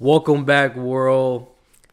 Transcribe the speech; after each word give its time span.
Welcome 0.00 0.44
back, 0.44 0.74
world. 0.74 1.46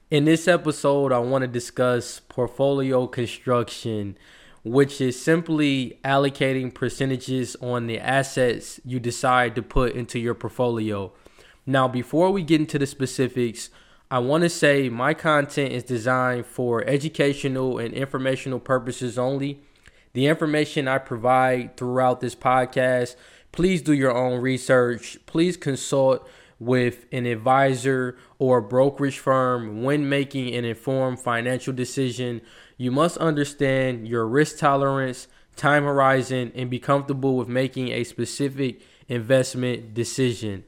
In 0.10 0.26
this 0.26 0.48
episode, 0.48 1.12
I 1.12 1.20
want 1.20 1.44
to 1.44 1.48
discuss 1.48 2.20
portfolio 2.20 3.06
construction, 3.06 4.18
which 4.64 5.00
is 5.00 5.22
simply 5.22 6.00
allocating 6.04 6.74
percentages 6.74 7.56
on 7.58 7.86
the 7.86 8.00
assets 8.00 8.80
you 8.84 9.00
decide 9.00 9.54
to 9.54 9.62
put 9.62 9.94
into 9.94 10.18
your 10.18 10.34
portfolio. 10.34 11.14
Now, 11.68 11.88
before 11.88 12.32
we 12.32 12.42
get 12.42 12.62
into 12.62 12.80
the 12.80 12.88
specifics, 12.88 13.70
I 14.10 14.18
want 14.18 14.42
to 14.42 14.50
say 14.50 14.90
my 14.90 15.14
content 15.14 15.72
is 15.72 15.84
designed 15.84 16.48
for 16.48 16.84
educational 16.88 17.78
and 17.78 17.94
informational 17.94 18.60
purposes 18.60 19.20
only. 19.20 19.62
The 20.14 20.26
information 20.26 20.88
I 20.88 20.98
provide 20.98 21.78
throughout 21.78 22.20
this 22.20 22.34
podcast, 22.34 23.16
please 23.52 23.84
do 23.84 23.94
your 23.94 24.18
own 24.18 24.42
research. 24.42 25.20
Please 25.28 25.56
consult 25.56 26.28
with 26.62 27.08
an 27.12 27.26
advisor 27.26 28.16
or 28.38 28.60
a 28.60 28.62
brokerage 28.62 29.18
firm 29.18 29.82
when 29.82 30.08
making 30.08 30.54
an 30.54 30.64
informed 30.64 31.20
financial 31.20 31.74
decision. 31.74 32.40
You 32.78 32.92
must 32.92 33.18
understand 33.18 34.08
your 34.08 34.28
risk 34.28 34.60
tolerance, 34.60 35.28
time 35.56 35.86
horizon, 35.86 36.52
and 36.54 36.70
be 36.70 36.78
comfortable 36.78 37.36
with 37.36 37.48
making 37.48 37.88
a 37.90 38.04
specific 38.04 38.82
investment 39.08 39.96
decision. 39.96 40.64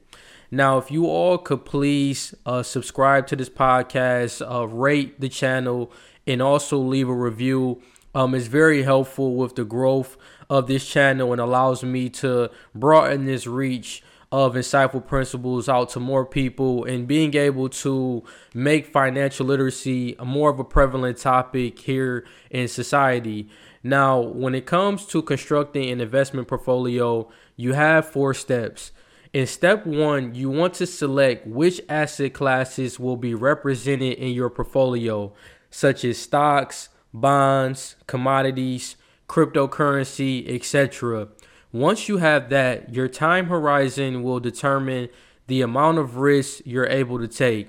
Now, 0.50 0.78
if 0.78 0.90
you 0.90 1.06
all 1.06 1.38
could 1.38 1.64
please 1.64 2.34
uh, 2.44 2.64
subscribe 2.64 3.28
to 3.28 3.36
this 3.36 3.48
podcast, 3.48 4.42
uh, 4.44 4.66
rate 4.66 5.20
the 5.20 5.28
channel, 5.28 5.92
and 6.26 6.42
also 6.42 6.76
leave 6.76 7.08
a 7.08 7.14
review. 7.14 7.80
Um, 8.16 8.34
it's 8.34 8.48
very 8.48 8.82
helpful 8.82 9.36
with 9.36 9.54
the 9.54 9.64
growth 9.64 10.16
of 10.50 10.66
this 10.66 10.84
channel 10.88 11.30
and 11.30 11.40
allows 11.40 11.84
me 11.84 12.08
to 12.08 12.50
broaden 12.74 13.26
this 13.26 13.46
reach 13.46 14.02
of 14.34 14.54
insightful 14.54 15.06
principles 15.06 15.68
out 15.68 15.90
to 15.90 16.00
more 16.00 16.26
people 16.26 16.84
and 16.84 17.06
being 17.06 17.36
able 17.36 17.68
to 17.68 18.20
make 18.52 18.84
financial 18.84 19.46
literacy 19.46 20.16
a 20.18 20.24
more 20.24 20.50
of 20.50 20.58
a 20.58 20.64
prevalent 20.64 21.18
topic 21.18 21.78
here 21.78 22.26
in 22.50 22.66
society. 22.66 23.48
Now, 23.84 24.18
when 24.18 24.56
it 24.56 24.66
comes 24.66 25.06
to 25.06 25.22
constructing 25.22 25.88
an 25.88 26.00
investment 26.00 26.48
portfolio, 26.48 27.30
you 27.54 27.74
have 27.74 28.08
four 28.08 28.34
steps. 28.34 28.90
In 29.32 29.46
step 29.46 29.86
one, 29.86 30.34
you 30.34 30.50
want 30.50 30.74
to 30.74 30.86
select 30.86 31.46
which 31.46 31.80
asset 31.88 32.34
classes 32.34 32.98
will 32.98 33.16
be 33.16 33.34
represented 33.34 34.18
in 34.18 34.30
your 34.30 34.50
portfolio, 34.50 35.32
such 35.70 36.04
as 36.04 36.18
stocks, 36.18 36.88
bonds, 37.12 37.94
commodities, 38.08 38.96
cryptocurrency, 39.28 40.52
etc. 40.52 41.28
Once 41.74 42.08
you 42.08 42.18
have 42.18 42.50
that, 42.50 42.94
your 42.94 43.08
time 43.08 43.46
horizon 43.46 44.22
will 44.22 44.38
determine 44.38 45.08
the 45.48 45.60
amount 45.60 45.98
of 45.98 46.18
risk 46.18 46.60
you're 46.64 46.86
able 46.86 47.18
to 47.18 47.26
take. 47.26 47.66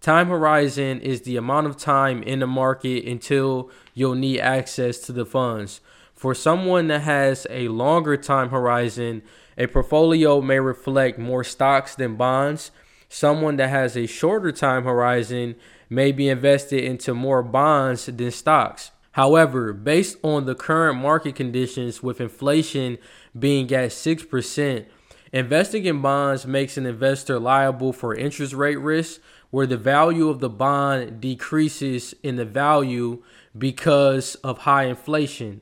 Time 0.00 0.26
horizon 0.26 1.00
is 1.00 1.20
the 1.20 1.36
amount 1.36 1.64
of 1.64 1.76
time 1.76 2.20
in 2.24 2.40
the 2.40 2.48
market 2.48 3.04
until 3.04 3.70
you'll 3.94 4.16
need 4.16 4.40
access 4.40 4.98
to 4.98 5.12
the 5.12 5.24
funds. 5.24 5.80
For 6.14 6.34
someone 6.34 6.88
that 6.88 7.02
has 7.02 7.46
a 7.48 7.68
longer 7.68 8.16
time 8.16 8.48
horizon, 8.48 9.22
a 9.56 9.68
portfolio 9.68 10.40
may 10.40 10.58
reflect 10.58 11.16
more 11.16 11.44
stocks 11.44 11.94
than 11.94 12.16
bonds. 12.16 12.72
Someone 13.08 13.54
that 13.58 13.68
has 13.68 13.96
a 13.96 14.06
shorter 14.06 14.50
time 14.50 14.82
horizon 14.82 15.54
may 15.88 16.10
be 16.10 16.28
invested 16.28 16.82
into 16.82 17.14
more 17.14 17.44
bonds 17.44 18.06
than 18.06 18.32
stocks. 18.32 18.90
However, 19.14 19.72
based 19.72 20.16
on 20.24 20.44
the 20.44 20.56
current 20.56 20.98
market 20.98 21.36
conditions 21.36 22.02
with 22.02 22.20
inflation 22.20 22.98
being 23.38 23.72
at 23.72 23.90
6%, 23.90 24.86
investing 25.32 25.84
in 25.84 26.02
bonds 26.02 26.48
makes 26.48 26.76
an 26.76 26.84
investor 26.84 27.38
liable 27.38 27.92
for 27.92 28.16
interest 28.16 28.54
rate 28.54 28.80
risk 28.80 29.20
where 29.50 29.68
the 29.68 29.76
value 29.76 30.28
of 30.28 30.40
the 30.40 30.48
bond 30.48 31.20
decreases 31.20 32.16
in 32.24 32.34
the 32.34 32.44
value 32.44 33.22
because 33.56 34.34
of 34.36 34.58
high 34.58 34.86
inflation. 34.86 35.60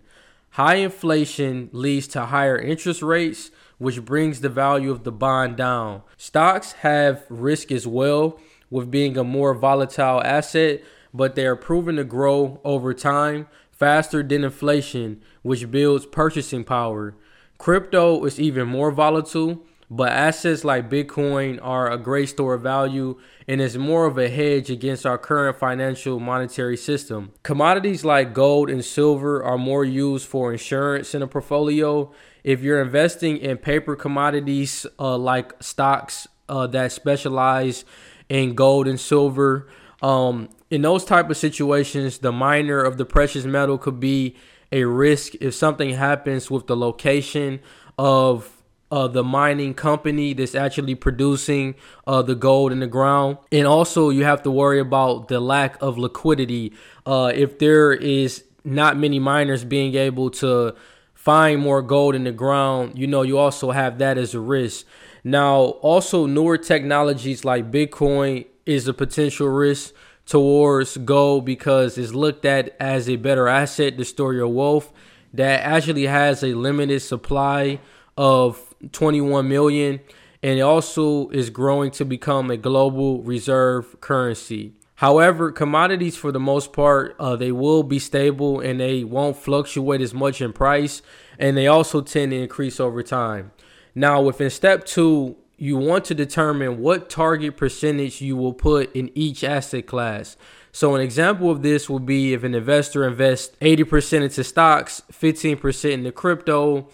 High 0.53 0.77
inflation 0.77 1.69
leads 1.73 2.07
to 2.09 2.25
higher 2.25 2.57
interest 2.57 3.03
rates, 3.03 3.51
which 3.77 4.03
brings 4.03 4.41
the 4.41 4.49
value 4.49 4.91
of 4.91 5.05
the 5.05 5.13
bond 5.13 5.59
down. 5.59 6.01
Stocks 6.17 6.73
have 6.73 7.27
risk 7.29 7.71
as 7.71 7.87
well 7.87 8.41
with 8.71 8.91
being 8.91 9.19
a 9.19 9.25
more 9.25 9.53
volatile 9.53 10.23
asset 10.25 10.81
but 11.15 11.35
they 11.35 11.47
are 11.47 11.57
proven 11.57 11.97
to 11.97 12.05
grow 12.05 12.61
over 12.65 12.95
time 12.95 13.47
faster 13.71 14.23
than 14.23 14.45
inflation, 14.45 15.21
which 15.43 15.71
builds 15.71 16.07
purchasing 16.07 16.65
power. 16.65 17.15
Crypto 17.59 18.25
is 18.25 18.41
even 18.41 18.69
more 18.69 18.91
volatile, 18.91 19.65
but 19.91 20.11
assets 20.11 20.65
like 20.65 20.89
Bitcoin 20.89 21.59
are 21.61 21.91
a 21.91 21.99
great 21.99 22.31
store 22.31 22.55
of 22.55 22.63
value 22.63 23.19
and 23.47 23.61
is 23.61 23.77
more 23.77 24.07
of 24.07 24.17
a 24.17 24.29
hedge 24.29 24.71
against 24.71 25.05
our 25.05 25.19
current 25.19 25.59
financial 25.59 26.19
monetary 26.19 26.79
system. 26.79 27.33
Commodities 27.43 28.05
like 28.05 28.33
gold 28.33 28.71
and 28.71 28.83
silver 28.83 29.45
are 29.45 29.59
more 29.59 29.85
used 29.85 30.27
for 30.27 30.51
insurance 30.51 31.15
in 31.15 31.21
a 31.21 31.27
portfolio. 31.27 32.11
If 32.43 32.63
you're 32.63 32.81
investing 32.81 33.37
in 33.37 33.59
paper 33.59 33.95
commodities 33.95 34.87
uh, 34.99 35.19
like 35.19 35.53
stocks 35.63 36.27
uh, 36.49 36.67
that 36.69 36.91
specialize 36.91 37.85
in 38.31 38.55
gold 38.55 38.89
and 38.89 38.99
silver, 38.99 39.69
um, 40.01 40.49
in 40.73 40.81
those 40.81 41.05
type 41.05 41.29
of 41.29 41.37
situations, 41.37 42.19
the 42.21 42.33
miner 42.33 42.83
of 42.83 42.97
the 42.97 43.05
precious 43.05 43.45
metal 43.45 43.77
could 43.77 44.01
be 44.01 44.35
a 44.73 44.85
risk 44.85 45.35
if 45.39 45.55
something 45.55 45.91
happens 45.91 46.51
with 46.51 46.67
the 46.67 46.75
location 46.75 47.61
of 47.99 48.63
uh, 48.91 49.07
the 49.07 49.23
mining 49.23 49.75
company 49.75 50.33
that's 50.33 50.55
actually 50.55 50.95
producing 50.95 51.75
uh, 52.07 52.23
the 52.23 52.35
gold 52.35 52.73
in 52.73 52.81
the 52.81 52.87
ground. 52.87 53.37
And 53.53 53.67
also, 53.67 54.09
you 54.09 54.25
have 54.25 54.43
to 54.45 54.51
worry 54.51 54.81
about 54.81 55.29
the 55.29 55.41
lack 55.41 55.77
of 55.83 55.99
liquidity. 55.99 56.73
Uh, 57.05 57.31
if 57.35 57.59
there 57.59 57.93
is 57.93 58.45
not 58.65 58.97
many 58.97 59.19
miners 59.19 59.67
being 59.67 59.95
able 59.95 60.31
to 60.31 60.75
find 61.13 61.61
more 61.61 61.83
gold 61.83 62.15
in 62.15 62.25
the 62.25 62.33
ground, 62.33 62.99
you 62.99 63.07
know, 63.07 63.21
you 63.21 63.37
also 63.37 63.73
have 63.73 63.99
that 63.99 64.17
as 64.17 64.33
a 64.33 64.41
risk. 64.41 64.87
Now, 65.23 65.57
also, 65.83 66.25
newer 66.25 66.57
technologies 66.57 67.45
like 67.45 67.71
Bitcoin 67.71 68.47
is 68.65 68.89
a 68.89 68.95
potential 68.95 69.49
risk 69.49 69.93
towards 70.27 70.97
gold 70.99 71.45
because 71.45 71.99
it's 71.99 72.15
looked 72.15 72.45
at 72.45 72.77
as 72.81 73.09
a 73.09 73.17
better 73.17 73.49
asset 73.49 73.99
to 73.99 74.05
store 74.05 74.35
your 74.35 74.49
wealth 74.49 74.93
that 75.33 75.61
actually 75.61 76.07
has 76.07 76.43
a 76.43 76.55
limited 76.55 77.01
supply 77.01 77.81
of 78.17 78.75
21 78.93 79.49
million 79.49 80.01
and 80.43 80.59
it 80.59 80.63
also 80.63 81.29
is 81.31 81.51
growing 81.51 81.91
to 81.93 82.05
become 82.05 82.51
a 82.51 82.57
global 82.57 83.23
reserve 83.23 84.01
currency. 84.01 84.73
However, 84.97 85.51
commodities 85.51 86.17
for 86.17 86.31
the 86.33 86.41
most 86.41 86.73
part, 86.73 87.17
uh, 87.19 87.37
they 87.37 87.53
will 87.53 87.83
be 87.83 87.99
stable 87.99 88.61
and 88.61 88.81
they 88.81 89.05
won't 89.05 89.37
fluctuate 89.37 90.01
as 90.01 90.15
much 90.15 90.41
in 90.41 90.53
price, 90.53 91.03
and 91.39 91.57
they 91.57 91.67
also 91.67 92.01
tend 92.03 92.31
to 92.33 92.41
increase 92.41 92.79
over 92.79 93.03
time. 93.03 93.53
Now, 93.95 94.23
within 94.23 94.51
step 94.51 94.85
two, 94.85 95.37
you 95.63 95.77
want 95.77 96.05
to 96.05 96.13
determine 96.13 96.81
what 96.81 97.09
target 97.09 97.57
percentage 97.57 98.21
you 98.21 98.37
will 98.37 98.53
put 98.53 98.93
in 98.97 99.09
each 99.15 99.45
asset 99.45 99.87
class. 99.87 100.37
So, 100.73 100.97
an 100.97 101.01
example 101.01 101.53
of 101.53 101.63
this 101.63 101.89
would 101.89 102.05
be 102.05 102.33
if 102.33 102.43
an 102.43 102.57
investor 102.57 103.07
invests 103.07 103.55
80% 103.61 104.23
into 104.23 104.43
stocks, 104.43 105.03
15% 105.13 105.93
into 105.93 106.11
crypto, 106.11 106.89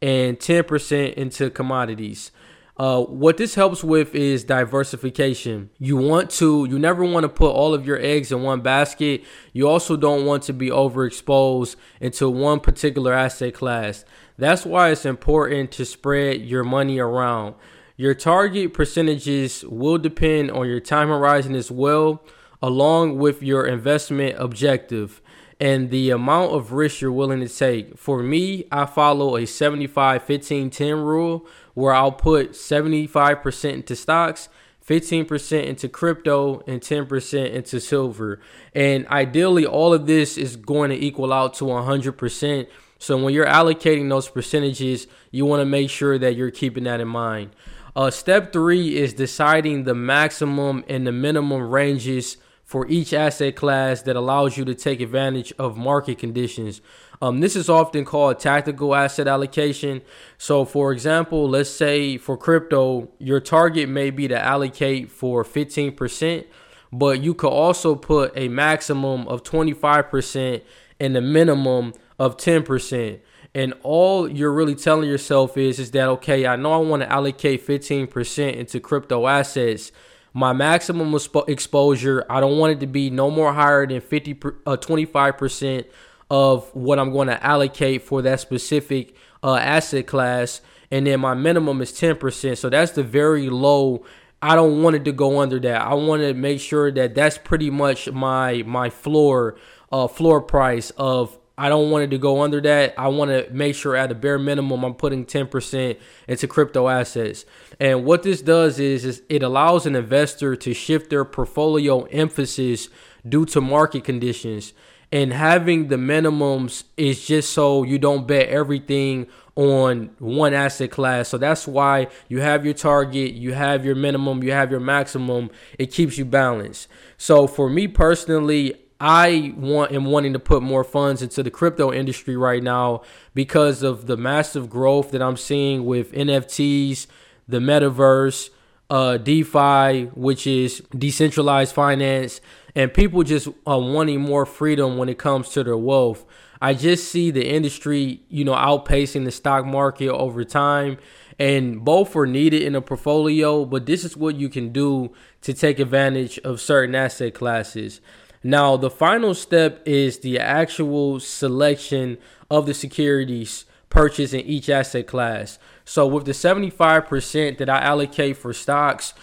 and 0.00 0.38
10% 0.38 1.14
into 1.14 1.50
commodities. 1.50 2.30
Uh, 2.76 3.02
what 3.02 3.38
this 3.38 3.56
helps 3.56 3.82
with 3.82 4.14
is 4.14 4.44
diversification. 4.44 5.70
You 5.80 5.96
want 5.96 6.30
to, 6.30 6.64
you 6.70 6.78
never 6.78 7.04
want 7.04 7.24
to 7.24 7.28
put 7.28 7.50
all 7.50 7.74
of 7.74 7.84
your 7.84 7.98
eggs 7.98 8.30
in 8.30 8.44
one 8.44 8.60
basket. 8.60 9.24
You 9.52 9.68
also 9.68 9.96
don't 9.96 10.24
want 10.24 10.44
to 10.44 10.52
be 10.52 10.70
overexposed 10.70 11.74
into 12.00 12.30
one 12.30 12.60
particular 12.60 13.12
asset 13.12 13.54
class. 13.54 14.04
That's 14.38 14.64
why 14.64 14.90
it's 14.90 15.04
important 15.04 15.72
to 15.72 15.84
spread 15.84 16.42
your 16.42 16.62
money 16.62 17.00
around. 17.00 17.56
Your 17.96 18.14
target 18.14 18.72
percentages 18.72 19.64
will 19.64 19.98
depend 19.98 20.50
on 20.50 20.68
your 20.68 20.80
time 20.80 21.08
horizon 21.08 21.54
as 21.54 21.70
well, 21.70 22.22
along 22.62 23.18
with 23.18 23.42
your 23.42 23.66
investment 23.66 24.36
objective 24.38 25.20
and 25.62 25.90
the 25.90 26.10
amount 26.10 26.52
of 26.52 26.72
risk 26.72 27.00
you're 27.00 27.12
willing 27.12 27.38
to 27.38 27.48
take. 27.48 27.96
For 27.96 28.20
me, 28.20 28.64
I 28.72 28.84
follow 28.84 29.36
a 29.36 29.46
75 29.46 30.22
15 30.24 30.70
10 30.70 30.94
rule 30.96 31.46
where 31.74 31.94
I'll 31.94 32.10
put 32.10 32.52
75% 32.52 33.72
into 33.72 33.94
stocks, 33.94 34.48
15% 34.86 35.64
into 35.64 35.88
crypto, 35.88 36.62
and 36.66 36.80
10% 36.80 37.52
into 37.52 37.80
silver. 37.80 38.40
And 38.74 39.06
ideally, 39.06 39.64
all 39.64 39.94
of 39.94 40.06
this 40.06 40.36
is 40.36 40.56
going 40.56 40.90
to 40.90 40.96
equal 40.96 41.32
out 41.32 41.54
to 41.54 41.64
100%. 41.64 42.66
So 42.98 43.22
when 43.22 43.32
you're 43.32 43.46
allocating 43.46 44.08
those 44.08 44.28
percentages, 44.28 45.06
you 45.30 45.46
want 45.46 45.60
to 45.60 45.66
make 45.66 45.90
sure 45.90 46.18
that 46.18 46.34
you're 46.34 46.50
keeping 46.50 46.84
that 46.84 47.00
in 47.00 47.08
mind. 47.08 47.50
Uh, 47.94 48.10
step 48.10 48.52
three 48.52 48.96
is 48.96 49.12
deciding 49.12 49.84
the 49.84 49.94
maximum 49.94 50.82
and 50.88 51.06
the 51.06 51.12
minimum 51.12 51.68
ranges 51.68 52.38
for 52.64 52.86
each 52.88 53.12
asset 53.12 53.54
class 53.54 54.00
that 54.02 54.16
allows 54.16 54.56
you 54.56 54.64
to 54.64 54.74
take 54.74 55.00
advantage 55.00 55.52
of 55.58 55.76
market 55.76 56.18
conditions. 56.18 56.80
Um, 57.20 57.40
this 57.40 57.54
is 57.54 57.68
often 57.68 58.06
called 58.06 58.40
tactical 58.40 58.94
asset 58.94 59.28
allocation. 59.28 60.00
So, 60.38 60.64
for 60.64 60.90
example, 60.90 61.50
let's 61.50 61.68
say 61.68 62.16
for 62.16 62.38
crypto, 62.38 63.10
your 63.18 63.40
target 63.40 63.90
may 63.90 64.10
be 64.10 64.26
to 64.26 64.42
allocate 64.42 65.10
for 65.10 65.44
15%, 65.44 66.46
but 66.90 67.20
you 67.20 67.34
could 67.34 67.50
also 67.50 67.94
put 67.94 68.32
a 68.34 68.48
maximum 68.48 69.28
of 69.28 69.42
25% 69.42 70.62
and 70.98 71.16
a 71.16 71.20
minimum 71.20 71.92
of 72.18 72.38
10% 72.38 73.20
and 73.54 73.74
all 73.82 74.28
you're 74.28 74.52
really 74.52 74.74
telling 74.74 75.08
yourself 75.08 75.56
is 75.56 75.78
is 75.78 75.90
that 75.90 76.08
okay 76.08 76.46
i 76.46 76.56
know 76.56 76.72
i 76.72 76.76
want 76.76 77.02
to 77.02 77.10
allocate 77.10 77.66
15% 77.66 78.54
into 78.54 78.80
crypto 78.80 79.26
assets. 79.26 79.92
My 80.34 80.52
maximum 80.52 81.14
exposure 81.48 82.24
i 82.30 82.40
don't 82.40 82.58
want 82.58 82.72
it 82.72 82.80
to 82.80 82.86
be 82.86 83.10
no 83.10 83.30
more 83.30 83.52
higher 83.52 83.86
than 83.86 84.00
50 84.00 84.32
uh, 84.66 84.76
25% 84.76 85.84
of 86.30 86.74
what 86.74 86.98
i'm 86.98 87.12
going 87.12 87.28
to 87.28 87.44
allocate 87.44 88.02
for 88.02 88.22
that 88.22 88.40
specific 88.40 89.14
uh, 89.42 89.56
asset 89.56 90.06
class. 90.06 90.60
And 90.90 91.06
then 91.06 91.20
my 91.20 91.34
minimum 91.34 91.80
is 91.82 91.92
10% 91.92 92.56
so 92.56 92.68
that's 92.70 92.92
the 92.92 93.02
very 93.02 93.50
low. 93.50 94.04
I 94.40 94.54
don't 94.56 94.82
want 94.82 94.96
it 94.96 95.04
to 95.04 95.12
go 95.12 95.38
under 95.38 95.60
that. 95.60 95.80
I 95.80 95.94
want 95.94 96.22
to 96.22 96.34
make 96.34 96.60
sure 96.60 96.90
that 96.90 97.14
that's 97.14 97.38
pretty 97.38 97.70
much 97.70 98.10
my 98.10 98.62
my 98.66 98.90
floor 98.90 99.56
uh 99.90 100.08
floor 100.08 100.40
price 100.40 100.90
of 100.96 101.38
I 101.62 101.68
don't 101.68 101.92
want 101.92 102.02
it 102.02 102.10
to 102.10 102.18
go 102.18 102.42
under 102.42 102.60
that. 102.62 102.92
I 102.98 103.06
want 103.06 103.30
to 103.30 103.48
make 103.52 103.76
sure 103.76 103.94
at 103.94 104.10
a 104.10 104.16
bare 104.16 104.36
minimum 104.36 104.82
I'm 104.82 104.94
putting 104.94 105.24
10% 105.24 105.96
into 106.26 106.48
crypto 106.48 106.88
assets. 106.88 107.44
And 107.78 108.04
what 108.04 108.24
this 108.24 108.42
does 108.42 108.80
is, 108.80 109.04
is 109.04 109.22
it 109.28 109.44
allows 109.44 109.86
an 109.86 109.94
investor 109.94 110.56
to 110.56 110.74
shift 110.74 111.08
their 111.08 111.24
portfolio 111.24 112.02
emphasis 112.06 112.88
due 113.28 113.44
to 113.46 113.60
market 113.60 114.02
conditions. 114.02 114.72
And 115.12 115.32
having 115.32 115.86
the 115.86 115.94
minimums 115.94 116.82
is 116.96 117.24
just 117.24 117.52
so 117.52 117.84
you 117.84 117.96
don't 117.96 118.26
bet 118.26 118.48
everything 118.48 119.28
on 119.54 120.10
one 120.18 120.54
asset 120.54 120.90
class. 120.90 121.28
So 121.28 121.38
that's 121.38 121.68
why 121.68 122.08
you 122.26 122.40
have 122.40 122.64
your 122.64 122.74
target, 122.74 123.34
you 123.34 123.52
have 123.52 123.84
your 123.84 123.94
minimum, 123.94 124.42
you 124.42 124.50
have 124.50 124.72
your 124.72 124.80
maximum. 124.80 125.48
It 125.78 125.92
keeps 125.92 126.18
you 126.18 126.24
balanced. 126.24 126.88
So 127.18 127.46
for 127.46 127.70
me 127.70 127.86
personally, 127.86 128.74
I 129.04 129.52
want 129.56 129.90
am 129.90 130.04
wanting 130.04 130.32
to 130.34 130.38
put 130.38 130.62
more 130.62 130.84
funds 130.84 131.22
into 131.22 131.42
the 131.42 131.50
crypto 131.50 131.92
industry 131.92 132.36
right 132.36 132.62
now 132.62 133.02
because 133.34 133.82
of 133.82 134.06
the 134.06 134.16
massive 134.16 134.70
growth 134.70 135.10
that 135.10 135.20
I'm 135.20 135.36
seeing 135.36 135.84
with 135.84 136.12
NFTs, 136.12 137.08
the 137.48 137.58
metaverse, 137.58 138.50
uh, 138.90 139.16
DeFi, 139.16 140.04
which 140.14 140.46
is 140.46 140.84
decentralized 140.96 141.74
finance, 141.74 142.40
and 142.76 142.94
people 142.94 143.24
just 143.24 143.48
are 143.66 143.80
wanting 143.80 144.20
more 144.20 144.46
freedom 144.46 144.96
when 144.96 145.08
it 145.08 145.18
comes 145.18 145.48
to 145.48 145.64
their 145.64 145.76
wealth. 145.76 146.24
I 146.60 146.74
just 146.74 147.10
see 147.10 147.32
the 147.32 147.44
industry, 147.44 148.22
you 148.28 148.44
know, 148.44 148.54
outpacing 148.54 149.24
the 149.24 149.32
stock 149.32 149.66
market 149.66 150.10
over 150.10 150.44
time. 150.44 150.98
And 151.40 151.84
both 151.84 152.14
are 152.14 152.26
needed 152.26 152.62
in 152.62 152.76
a 152.76 152.80
portfolio, 152.80 153.64
but 153.64 153.86
this 153.86 154.04
is 154.04 154.16
what 154.16 154.36
you 154.36 154.48
can 154.48 154.70
do 154.70 155.12
to 155.40 155.52
take 155.52 155.80
advantage 155.80 156.38
of 156.40 156.60
certain 156.60 156.94
asset 156.94 157.34
classes. 157.34 158.00
Now, 158.42 158.76
the 158.76 158.90
final 158.90 159.34
step 159.34 159.82
is 159.86 160.18
the 160.18 160.38
actual 160.38 161.20
selection 161.20 162.18
of 162.50 162.66
the 162.66 162.74
securities 162.74 163.64
purchased 163.88 164.34
in 164.34 164.40
each 164.40 164.68
asset 164.68 165.06
class. 165.06 165.58
So, 165.84 166.06
with 166.06 166.24
the 166.24 166.32
75% 166.32 167.58
that 167.58 167.68
I 167.68 167.80
allocate 167.80 168.36
for 168.36 168.52
stocks, 168.52 169.14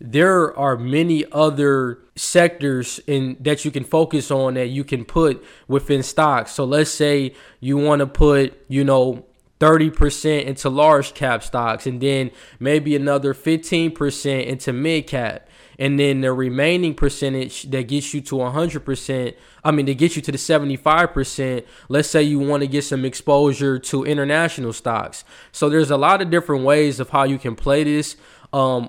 there 0.00 0.56
are 0.56 0.76
many 0.76 1.24
other 1.32 1.98
sectors 2.14 3.00
in 3.06 3.36
that 3.40 3.64
you 3.64 3.70
can 3.70 3.84
focus 3.84 4.30
on 4.30 4.54
that 4.54 4.68
you 4.68 4.84
can 4.84 5.04
put 5.04 5.44
within 5.66 6.02
stocks. 6.02 6.52
So 6.52 6.64
let's 6.64 6.90
say 6.90 7.34
you 7.60 7.76
want 7.76 8.00
to 8.00 8.06
put, 8.06 8.64
you 8.68 8.84
know, 8.84 9.24
30% 9.60 10.44
into 10.44 10.68
large 10.68 11.14
cap 11.14 11.42
stocks 11.42 11.86
and 11.86 12.00
then 12.00 12.30
maybe 12.60 12.94
another 12.94 13.34
15% 13.34 14.46
into 14.46 14.72
mid 14.72 15.08
cap 15.08 15.48
and 15.78 15.98
then 15.98 16.20
the 16.20 16.32
remaining 16.32 16.94
percentage 16.94 17.64
that 17.70 17.88
gets 17.88 18.12
you 18.12 18.20
to 18.20 18.36
100% 18.36 19.34
i 19.64 19.70
mean 19.70 19.86
to 19.86 19.94
get 19.94 20.16
you 20.16 20.22
to 20.22 20.32
the 20.32 20.38
75% 20.38 21.64
let's 21.88 22.08
say 22.08 22.22
you 22.22 22.38
want 22.38 22.62
to 22.62 22.66
get 22.66 22.84
some 22.84 23.04
exposure 23.04 23.78
to 23.78 24.04
international 24.04 24.72
stocks. 24.72 25.24
So 25.52 25.68
there's 25.68 25.90
a 25.90 25.96
lot 25.96 26.22
of 26.22 26.30
different 26.30 26.64
ways 26.64 27.00
of 27.00 27.10
how 27.10 27.24
you 27.24 27.38
can 27.38 27.54
play 27.54 27.84
this 27.84 28.16
um, 28.52 28.88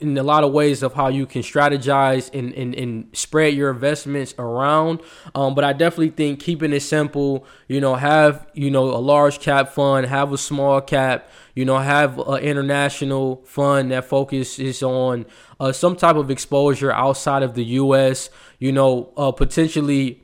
in 0.00 0.18
a 0.18 0.22
lot 0.22 0.44
of 0.44 0.52
ways 0.52 0.82
of 0.82 0.92
how 0.92 1.08
you 1.08 1.24
can 1.24 1.40
strategize 1.40 2.32
and, 2.38 2.52
and, 2.52 2.74
and 2.74 3.08
spread 3.16 3.54
your 3.54 3.70
investments 3.70 4.34
around. 4.38 5.00
Um, 5.34 5.54
but 5.54 5.64
I 5.64 5.72
definitely 5.72 6.10
think 6.10 6.40
keeping 6.40 6.72
it 6.72 6.80
simple, 6.80 7.46
you 7.66 7.80
know, 7.80 7.94
have, 7.94 8.46
you 8.52 8.70
know, 8.70 8.84
a 8.84 9.00
large 9.00 9.40
cap 9.40 9.70
fund, 9.70 10.06
have 10.06 10.32
a 10.32 10.38
small 10.38 10.82
cap, 10.82 11.30
you 11.54 11.64
know, 11.64 11.78
have 11.78 12.18
an 12.18 12.42
international 12.42 13.42
fund 13.46 13.90
that 13.90 14.04
focuses 14.04 14.82
on 14.82 15.24
uh, 15.58 15.72
some 15.72 15.96
type 15.96 16.16
of 16.16 16.30
exposure 16.30 16.92
outside 16.92 17.42
of 17.42 17.54
the 17.54 17.64
U.S., 17.64 18.28
you 18.58 18.72
know, 18.72 19.14
uh, 19.16 19.32
potentially 19.32 20.22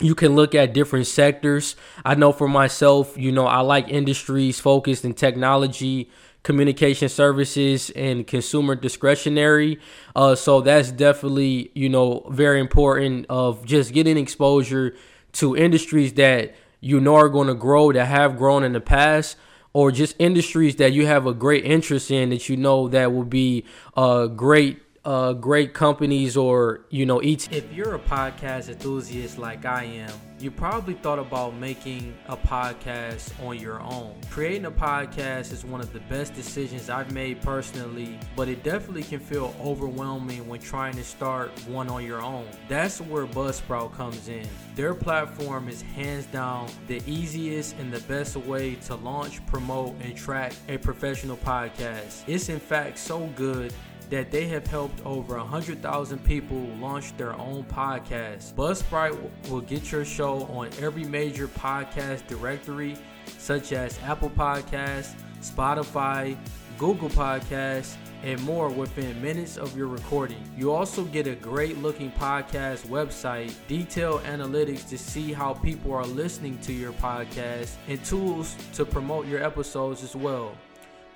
you 0.00 0.14
can 0.14 0.36
look 0.36 0.54
at 0.54 0.72
different 0.72 1.06
sectors. 1.06 1.74
I 2.04 2.14
know 2.14 2.30
for 2.30 2.48
myself, 2.48 3.16
you 3.16 3.32
know, 3.32 3.46
I 3.46 3.60
like 3.60 3.88
industries 3.88 4.60
focused 4.60 5.04
in 5.04 5.14
technology, 5.14 6.10
communication 6.46 7.08
services 7.08 7.90
and 7.96 8.24
consumer 8.24 8.76
discretionary. 8.76 9.80
Uh, 10.14 10.32
so 10.32 10.60
that's 10.60 10.92
definitely 10.92 11.72
you 11.74 11.88
know 11.88 12.24
very 12.30 12.60
important 12.60 13.26
of 13.28 13.66
just 13.66 13.92
getting 13.92 14.16
exposure 14.16 14.94
to 15.32 15.56
industries 15.56 16.12
that 16.12 16.54
you 16.80 17.00
know 17.00 17.16
are 17.16 17.28
going 17.28 17.48
to 17.48 17.54
grow 17.54 17.90
that 17.90 18.04
have 18.04 18.38
grown 18.38 18.62
in 18.62 18.72
the 18.72 18.80
past 18.80 19.36
or 19.72 19.90
just 19.90 20.14
industries 20.20 20.76
that 20.76 20.92
you 20.92 21.04
have 21.04 21.26
a 21.26 21.34
great 21.34 21.64
interest 21.64 22.12
in 22.12 22.30
that 22.30 22.48
you 22.48 22.56
know 22.56 22.86
that 22.86 23.12
will 23.12 23.24
be 23.24 23.64
uh, 23.96 24.28
great 24.28 24.80
uh, 25.06 25.32
great 25.32 25.72
companies 25.72 26.36
or 26.36 26.80
you 26.90 27.06
know 27.06 27.22
each. 27.22 27.50
If 27.50 27.72
you're 27.72 27.94
a 27.94 27.98
podcast 27.98 28.68
enthusiast 28.68 29.38
like 29.38 29.64
i 29.64 29.84
am 29.84 30.12
you 30.38 30.50
probably 30.50 30.92
thought 30.92 31.18
about 31.18 31.54
making 31.54 32.14
a 32.26 32.36
podcast 32.36 33.32
on 33.46 33.58
your 33.58 33.80
own. 33.80 34.14
Creating 34.30 34.66
a 34.66 34.70
podcast 34.70 35.50
is 35.50 35.64
one 35.64 35.80
of 35.80 35.94
the 35.94 36.00
best 36.00 36.34
decisions 36.34 36.90
i've 36.90 37.10
made 37.12 37.40
personally 37.40 38.18
but 38.34 38.46
it 38.48 38.62
definitely 38.62 39.02
can 39.02 39.18
feel 39.18 39.54
overwhelming 39.62 40.46
when 40.46 40.60
trying 40.60 40.94
to 40.94 41.04
start 41.04 41.50
one 41.66 41.88
on 41.88 42.04
your 42.04 42.20
own. 42.20 42.46
That's 42.68 43.00
where 43.00 43.26
buzzsprout 43.26 43.94
comes 43.94 44.28
in. 44.28 44.46
Their 44.74 44.94
platform 44.94 45.68
is 45.68 45.80
hands 45.80 46.26
down 46.26 46.68
the 46.86 47.02
easiest 47.06 47.76
and 47.78 47.92
the 47.92 48.00
best 48.00 48.36
way 48.36 48.74
to 48.86 48.94
launch 48.96 49.44
promote 49.46 49.94
and 50.02 50.14
track 50.16 50.52
a 50.68 50.76
professional 50.76 51.38
podcast. 51.38 52.24
It's 52.26 52.48
in 52.50 52.60
fact 52.60 52.98
so 52.98 53.26
good 53.36 53.72
that 54.10 54.30
they 54.30 54.46
have 54.46 54.66
helped 54.66 55.04
over 55.04 55.36
100,000 55.36 56.24
people 56.24 56.58
launch 56.80 57.16
their 57.16 57.34
own 57.34 57.64
podcast. 57.64 58.54
Buzzsprout 58.54 59.18
will 59.50 59.60
get 59.60 59.90
your 59.90 60.04
show 60.04 60.44
on 60.44 60.70
every 60.80 61.04
major 61.04 61.48
podcast 61.48 62.26
directory, 62.26 62.96
such 63.38 63.72
as 63.72 63.98
Apple 64.04 64.30
Podcasts, 64.30 65.14
Spotify, 65.40 66.36
Google 66.78 67.08
Podcasts, 67.08 67.96
and 68.22 68.42
more 68.42 68.68
within 68.68 69.20
minutes 69.22 69.56
of 69.56 69.76
your 69.76 69.88
recording. 69.88 70.42
You 70.56 70.72
also 70.72 71.04
get 71.04 71.26
a 71.26 71.34
great 71.34 71.78
looking 71.78 72.10
podcast 72.12 72.86
website, 72.86 73.52
detailed 73.68 74.22
analytics 74.22 74.88
to 74.88 74.98
see 74.98 75.32
how 75.32 75.54
people 75.54 75.92
are 75.92 76.06
listening 76.06 76.58
to 76.60 76.72
your 76.72 76.92
podcast, 76.94 77.76
and 77.88 78.02
tools 78.04 78.56
to 78.74 78.84
promote 78.84 79.26
your 79.26 79.42
episodes 79.42 80.02
as 80.02 80.16
well. 80.16 80.56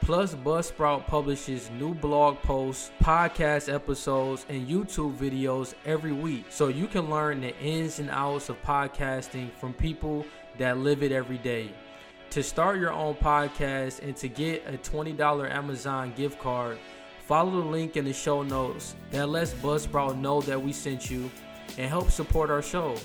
Plus, 0.00 0.34
Buzzsprout 0.34 1.06
publishes 1.06 1.70
new 1.70 1.94
blog 1.94 2.40
posts, 2.42 2.90
podcast 3.02 3.72
episodes, 3.72 4.46
and 4.48 4.66
YouTube 4.66 5.14
videos 5.16 5.74
every 5.84 6.12
week. 6.12 6.46
So 6.48 6.68
you 6.68 6.86
can 6.86 7.10
learn 7.10 7.42
the 7.42 7.56
ins 7.58 7.98
and 7.98 8.10
outs 8.10 8.48
of 8.48 8.60
podcasting 8.62 9.52
from 9.52 9.74
people 9.74 10.24
that 10.58 10.78
live 10.78 11.02
it 11.02 11.12
every 11.12 11.38
day. 11.38 11.70
To 12.30 12.42
start 12.42 12.80
your 12.80 12.92
own 12.92 13.14
podcast 13.16 14.02
and 14.02 14.16
to 14.16 14.28
get 14.28 14.64
a 14.66 14.78
$20 14.78 15.50
Amazon 15.50 16.12
gift 16.16 16.38
card, 16.40 16.78
follow 17.26 17.60
the 17.60 17.68
link 17.68 17.96
in 17.96 18.04
the 18.04 18.12
show 18.12 18.42
notes 18.42 18.96
that 19.10 19.28
lets 19.28 19.52
Buzzsprout 19.54 20.16
know 20.16 20.40
that 20.42 20.60
we 20.60 20.72
sent 20.72 21.10
you 21.10 21.30
and 21.76 21.88
help 21.88 22.10
support 22.10 22.50
our 22.50 22.62
show. 22.62 22.96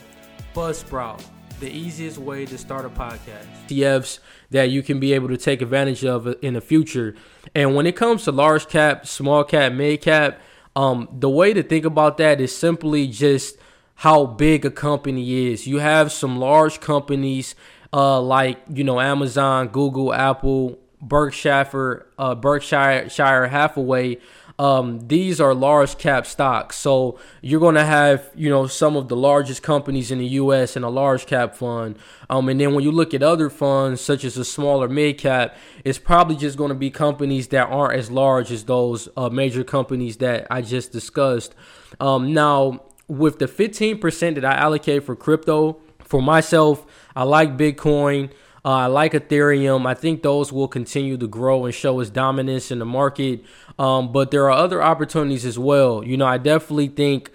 Buzzsprout 0.53 1.21
the 1.59 1.69
easiest 1.69 2.17
way 2.17 2.45
to 2.45 2.57
start 2.57 2.85
a 2.85 2.89
podcast. 2.89 3.45
ETFs 3.67 4.19
that 4.51 4.69
you 4.69 4.83
can 4.83 4.99
be 4.99 5.13
able 5.13 5.29
to 5.29 5.37
take 5.37 5.61
advantage 5.61 6.03
of 6.03 6.35
in 6.41 6.53
the 6.53 6.61
future. 6.61 7.15
And 7.53 7.75
when 7.75 7.85
it 7.87 7.95
comes 7.95 8.25
to 8.25 8.31
large 8.31 8.67
cap, 8.67 9.07
small 9.07 9.43
cap, 9.43 9.71
mid 9.73 10.01
cap, 10.01 10.39
um, 10.75 11.07
the 11.11 11.29
way 11.29 11.53
to 11.53 11.63
think 11.63 11.85
about 11.85 12.17
that 12.17 12.41
is 12.41 12.55
simply 12.55 13.07
just 13.07 13.57
how 13.95 14.25
big 14.25 14.65
a 14.65 14.71
company 14.71 15.51
is. 15.51 15.65
You 15.65 15.79
have 15.79 16.11
some 16.11 16.37
large 16.37 16.81
companies 16.81 17.55
uh, 17.93 18.19
like 18.19 18.59
you 18.69 18.83
know 18.83 18.99
Amazon, 18.99 19.69
Google, 19.69 20.13
Apple, 20.13 20.77
Berkshire, 21.01 22.05
uh, 22.19 22.35
Berkshire 22.35 23.47
Hathaway. 23.47 24.17
Um, 24.57 25.07
these 25.07 25.41
are 25.41 25.53
large 25.53 25.97
cap 25.97 26.25
stocks. 26.25 26.77
So 26.77 27.19
you're 27.41 27.59
going 27.59 27.75
to 27.75 27.85
have, 27.85 28.29
you 28.35 28.49
know, 28.49 28.67
some 28.67 28.95
of 28.95 29.09
the 29.09 29.15
largest 29.15 29.61
companies 29.63 30.11
in 30.11 30.19
the 30.19 30.27
U.S. 30.27 30.77
in 30.77 30.83
a 30.83 30.89
large 30.89 31.25
cap 31.25 31.55
fund. 31.55 31.97
Um, 32.29 32.47
and 32.47 32.59
then 32.59 32.73
when 32.73 32.83
you 32.83 32.91
look 32.91 33.13
at 33.13 33.21
other 33.21 33.49
funds, 33.49 34.01
such 34.01 34.23
as 34.23 34.37
a 34.37 34.45
smaller 34.45 34.87
mid 34.87 35.17
cap, 35.17 35.55
it's 35.83 35.99
probably 35.99 36.37
just 36.37 36.57
going 36.57 36.69
to 36.69 36.75
be 36.75 36.89
companies 36.89 37.49
that 37.49 37.67
aren't 37.67 37.99
as 37.99 38.09
large 38.09 38.51
as 38.51 38.63
those 38.63 39.09
uh, 39.17 39.29
major 39.29 39.63
companies 39.63 40.17
that 40.17 40.47
I 40.49 40.61
just 40.61 40.91
discussed. 40.91 41.53
Um, 41.99 42.33
now, 42.33 42.83
with 43.07 43.39
the 43.39 43.47
15% 43.47 44.35
that 44.35 44.45
I 44.45 44.53
allocate 44.53 45.03
for 45.03 45.15
crypto, 45.15 45.79
for 45.99 46.21
myself, 46.21 46.85
I 47.15 47.23
like 47.23 47.57
Bitcoin. 47.57 48.31
Uh, 48.65 48.69
I 48.69 48.85
like 48.87 49.13
Ethereum. 49.13 49.85
I 49.85 49.93
think 49.93 50.23
those 50.23 50.51
will 50.51 50.67
continue 50.67 51.17
to 51.17 51.27
grow 51.27 51.65
and 51.65 51.73
show 51.73 51.99
its 51.99 52.09
dominance 52.09 52.71
in 52.71 52.79
the 52.79 52.85
market. 52.85 53.45
Um, 53.77 54.11
but 54.11 54.31
there 54.31 54.45
are 54.45 54.57
other 54.57 54.81
opportunities 54.81 55.45
as 55.45 55.59
well. 55.59 56.03
You 56.03 56.17
know, 56.17 56.25
I 56.25 56.39
definitely 56.39 56.87
think 56.87 57.29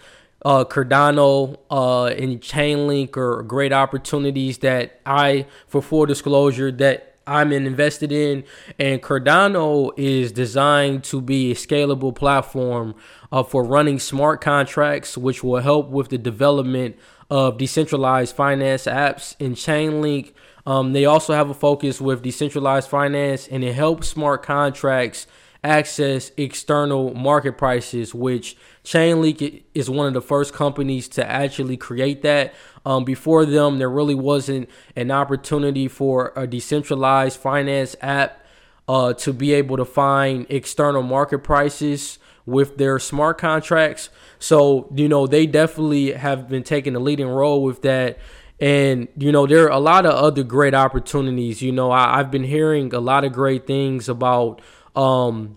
uh, 0.44 0.64
Cardano 0.64 1.58
uh, 1.70 2.06
and 2.06 2.40
Chainlink 2.40 3.16
are 3.16 3.44
great 3.44 3.72
opportunities 3.72 4.58
that 4.58 5.00
I, 5.06 5.46
for 5.68 5.80
full 5.80 6.04
disclosure, 6.06 6.72
that 6.72 7.10
I'm 7.30 7.52
invested 7.52 8.12
in. 8.12 8.44
And 8.78 9.02
Cardano 9.02 9.92
is 9.96 10.32
designed 10.32 11.04
to 11.04 11.20
be 11.20 11.52
a 11.52 11.54
scalable 11.54 12.14
platform 12.14 12.94
uh, 13.30 13.42
for 13.42 13.64
running 13.64 13.99
smart 13.99 14.40
contracts, 14.40 15.16
which 15.16 15.44
will 15.44 15.60
help 15.60 15.88
with 15.88 16.08
the 16.08 16.18
development 16.18 16.96
of 17.30 17.58
decentralized 17.58 18.34
finance 18.34 18.87
apps. 18.87 19.37
And 19.38 19.54
Chainlink 19.54 20.32
um, 20.66 20.92
they 20.92 21.04
also 21.04 21.34
have 21.34 21.50
a 21.50 21.54
focus 21.54 22.00
with 22.00 22.22
decentralized 22.22 22.88
finance 22.88 23.49
and 23.49 23.64
it 23.64 23.75
helps 23.75 24.08
smart 24.08 24.42
contracts 24.42 25.26
access 25.62 26.33
external 26.37 27.14
market 27.14 27.59
prices, 27.59 28.14
which 28.14 28.57
Chainlink 28.85 29.62
is 29.75 29.90
one 29.90 30.07
of 30.07 30.14
the 30.14 30.23
first 30.23 30.55
companies 30.55 31.09
to 31.09 31.29
actually 31.29 31.76
create 31.76 32.23
that. 32.23 32.55
Um, 32.87 33.05
before 33.05 33.45
them, 33.45 33.79
there 33.79 33.90
really 33.90 34.14
wasn't 34.14 34.71
an 34.97 35.11
opportunity 35.11 35.87
for 35.87 36.33
a 36.35 36.47
decentralized 36.47 37.38
finance 37.38 37.95
app 38.00 38.43
uh, 38.88 39.12
to 39.14 39.33
be 39.33 39.52
able 39.52 39.76
to 39.76 39.85
find 39.85 40.47
external 40.49 41.02
market 41.02 41.40
prices 41.40 42.19
with 42.47 42.79
their 42.79 42.99
smart 42.99 43.38
contracts. 43.38 44.09
So, 44.38 44.90
you 44.95 45.09
know, 45.09 45.26
they 45.26 45.47
definitely 45.47 46.12
have 46.12 46.49
been 46.49 46.62
taking 46.62 46.97
a 46.97 46.99
leading 46.99 47.29
role 47.29 47.62
with 47.62 47.83
that. 47.83 48.19
And, 48.59 49.09
you 49.17 49.33
know, 49.33 49.47
there 49.47 49.64
are 49.64 49.71
a 49.71 49.79
lot 49.79 50.05
of 50.05 50.12
other 50.12 50.43
great 50.43 50.75
opportunities. 50.75 51.62
You 51.62 51.73
know, 51.73 51.90
I, 51.90 52.17
have 52.17 52.31
been 52.31 52.45
hearing 52.45 52.93
a 52.93 53.00
lot 53.00 53.25
of 53.25 53.33
great 53.33 53.67
things 53.67 54.09
about 54.09 54.61
um, 54.97 55.56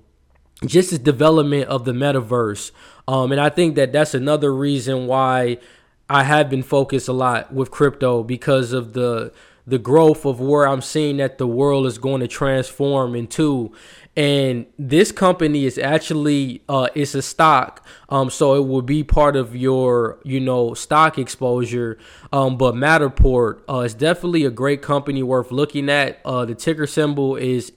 just 0.66 0.92
the 0.92 0.98
development 0.98 1.68
of 1.68 1.86
the 1.86 1.92
metaverse. 1.92 2.72
Um, 3.08 3.32
and 3.32 3.42
I 3.42 3.50
think 3.50 3.76
that 3.76 3.92
that's 3.92 4.14
another 4.14 4.54
reason 4.54 5.08
why 5.08 5.58
I 6.10 6.24
have 6.24 6.50
been 6.50 6.64
focused 6.64 7.08
a 7.08 7.14
lot 7.14 7.54
with 7.54 7.72
crypto 7.72 8.24
because 8.24 8.74
of 8.74 8.94
the 8.94 9.34
the 9.66 9.80
growth 9.80 10.26
of 10.26 10.42
where 10.42 10.68
I'm 10.68 10.82
seeing 10.82 11.18
that 11.18 11.38
the 11.38 11.48
world 11.48 11.86
is 11.86 11.98
going 11.98 12.20
to 12.20 12.28
transform 12.28 13.16
into. 13.16 13.72
And 14.16 14.66
this 14.78 15.14
company 15.14 15.64
is 15.66 15.78
actually 15.78 16.62
uh, 16.68 16.90
it's 16.94 17.16
a 17.16 17.22
stock. 17.22 17.86
Um 18.10 18.30
so 18.30 18.56
it 18.56 18.68
will 18.68 18.82
be 18.82 19.04
part 19.04 19.36
of 19.36 19.56
your 19.56 20.20
you 20.24 20.40
know 20.40 20.74
stock 20.74 21.18
exposure. 21.18 21.98
Um 22.32 22.58
but 22.58 22.76
matterport 22.76 23.62
uh 23.68 23.80
is 23.80 23.94
definitely 23.94 24.46
a 24.46 24.52
great 24.52 24.82
company 24.82 25.24
worth 25.24 25.52
looking 25.52 25.90
at. 25.90 26.20
Uh 26.24 26.46
the 26.46 26.56
ticker 26.56 26.86
symbol 26.86 27.36
is 27.36 27.72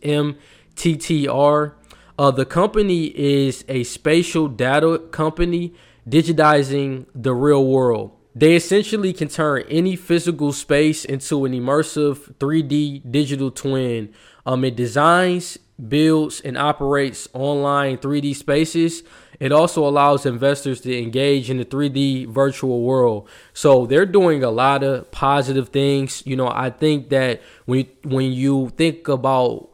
mttr 0.76 1.74
uh 2.18 2.30
the 2.30 2.44
company 2.44 3.06
is 3.06 3.64
a 3.68 3.82
spatial 3.84 4.48
data 4.48 4.98
company 5.10 5.74
digitizing 6.08 7.06
the 7.14 7.34
real 7.34 7.66
world 7.66 8.16
they 8.36 8.54
essentially 8.54 9.14
can 9.14 9.28
turn 9.28 9.64
any 9.70 9.96
physical 9.96 10.52
space 10.52 11.06
into 11.06 11.46
an 11.46 11.52
immersive 11.52 12.34
3D 12.34 13.10
digital 13.10 13.50
twin. 13.50 14.12
Um, 14.44 14.62
it 14.62 14.76
designs, 14.76 15.58
builds, 15.88 16.42
and 16.42 16.58
operates 16.58 17.30
online 17.32 17.96
3D 17.96 18.36
spaces. 18.36 19.04
It 19.40 19.52
also 19.52 19.88
allows 19.88 20.26
investors 20.26 20.82
to 20.82 20.94
engage 20.94 21.48
in 21.48 21.56
the 21.56 21.64
3D 21.64 22.26
virtual 22.26 22.82
world. 22.82 23.26
So 23.54 23.86
they're 23.86 24.04
doing 24.04 24.44
a 24.44 24.50
lot 24.50 24.82
of 24.82 25.10
positive 25.10 25.70
things. 25.70 26.22
You 26.26 26.36
know, 26.36 26.48
I 26.48 26.68
think 26.68 27.08
that 27.08 27.40
when 27.64 27.86
when 28.04 28.32
you 28.32 28.68
think 28.76 29.08
about 29.08 29.70